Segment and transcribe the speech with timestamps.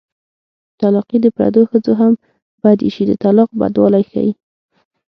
[0.81, 2.13] طلاقي د پردو ښځو هم
[2.63, 4.31] بد ايسي د طلاق بدوالی ښيي